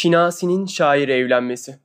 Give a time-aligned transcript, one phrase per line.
[0.00, 1.78] Şinasi'nin şair evlenmesi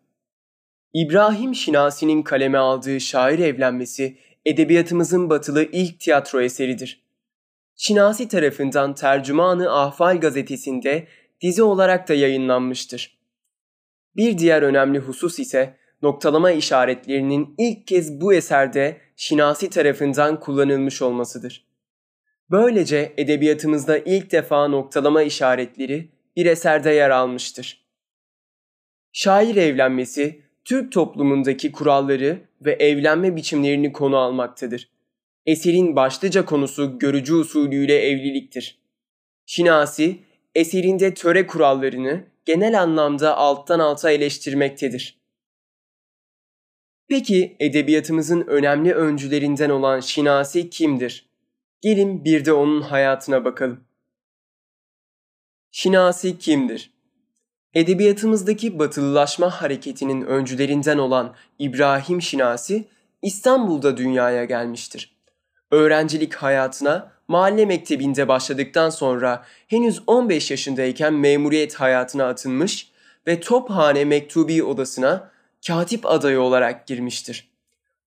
[0.93, 7.03] İbrahim Şinasi'nin kaleme aldığı şair evlenmesi edebiyatımızın batılı ilk tiyatro eseridir.
[7.75, 11.07] Şinasi tarafından Tercümanı Ahval gazetesinde
[11.41, 13.17] dizi olarak da yayınlanmıştır.
[14.15, 21.67] Bir diğer önemli husus ise noktalama işaretlerinin ilk kez bu eserde Şinasi tarafından kullanılmış olmasıdır.
[22.51, 27.82] Böylece edebiyatımızda ilk defa noktalama işaretleri bir eserde yer almıştır.
[29.13, 34.89] Şair evlenmesi Türk toplumundaki kuralları ve evlenme biçimlerini konu almaktadır.
[35.45, 38.77] Eserin başlıca konusu görücü usulüyle evliliktir.
[39.45, 40.19] Şinasi,
[40.55, 45.19] eserinde töre kurallarını genel anlamda alttan alta eleştirmektedir.
[47.07, 51.29] Peki edebiyatımızın önemli öncülerinden olan Şinasi kimdir?
[51.81, 53.83] Gelin bir de onun hayatına bakalım.
[55.71, 56.92] Şinasi kimdir?
[57.73, 62.87] Edebiyatımızdaki batılılaşma hareketinin öncülerinden olan İbrahim Şinasi
[63.21, 65.15] İstanbul'da dünyaya gelmiştir.
[65.71, 72.91] Öğrencilik hayatına mahalle mektebinde başladıktan sonra henüz 15 yaşındayken memuriyet hayatına atılmış
[73.27, 75.31] ve Tophane Mektubi Odası'na
[75.67, 77.49] katip adayı olarak girmiştir.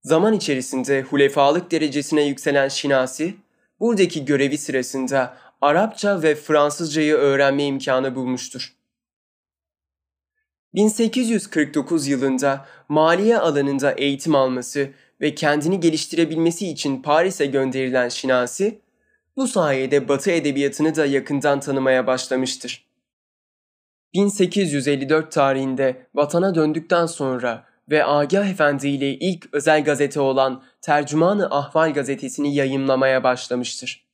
[0.02, 3.34] Zaman içerisinde hulefalık derecesine yükselen Şinasi,
[3.80, 8.75] buradaki görevi sırasında Arapça ve Fransızcayı öğrenme imkanı bulmuştur.
[10.76, 18.78] 1849 yılında maliye alanında eğitim alması ve kendini geliştirebilmesi için Paris'e gönderilen Şinasi,
[19.36, 22.86] bu sayede Batı edebiyatını da yakından tanımaya başlamıştır.
[24.14, 31.94] 1854 tarihinde vatana döndükten sonra ve Agah Efendi ile ilk özel gazete olan Tercümanı Ahval
[31.94, 34.06] gazetesini yayımlamaya başlamıştır.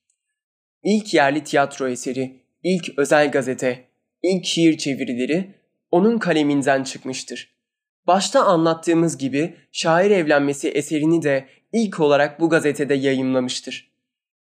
[0.82, 3.84] İlk yerli tiyatro eseri, ilk özel gazete,
[4.22, 5.61] ilk şiir çevirileri
[5.92, 7.52] onun kaleminden çıkmıştır.
[8.06, 13.92] Başta anlattığımız gibi şair evlenmesi eserini de ilk olarak bu gazetede yayımlamıştır.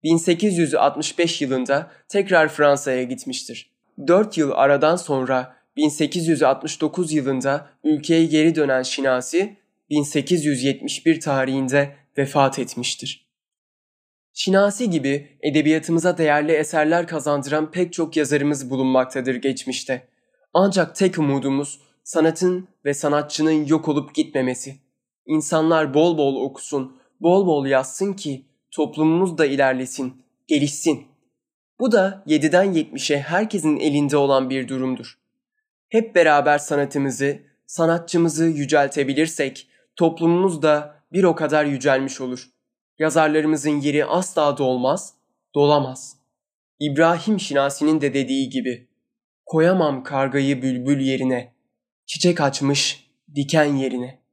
[0.04, 3.72] 1865 yılında tekrar Fransa'ya gitmiştir.
[4.08, 9.58] 4 yıl aradan sonra 1869 yılında ülkeye geri dönen Şinasi
[9.90, 13.28] 1871 tarihinde vefat etmiştir.
[14.34, 20.08] Şinasi gibi edebiyatımıza değerli eserler kazandıran pek çok yazarımız bulunmaktadır geçmişte.
[20.60, 24.76] Ancak tek umudumuz sanatın ve sanatçının yok olup gitmemesi.
[25.26, 31.08] İnsanlar bol bol okusun, bol bol yazsın ki toplumumuz da ilerlesin, gelişsin.
[31.80, 35.20] Bu da 7'den 70'e herkesin elinde olan bir durumdur.
[35.90, 42.50] Hep beraber sanatımızı, sanatçımızı yüceltebilirsek toplumumuz da bir o kadar yücelmiş olur.
[43.00, 45.14] Yazarlarımızın yeri asla dolmaz,
[45.56, 46.18] dolamaz.
[46.80, 48.87] İbrahim Şinasi'nin de dediği gibi
[49.48, 51.54] koyamam kargayı bülbül yerine,
[52.06, 54.27] çiçek açmış diken yerine.''